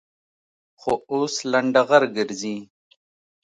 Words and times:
خو 0.79 0.93
اوس 1.11 1.35
لنډغر 1.51 2.03
گرځي. 2.15 2.57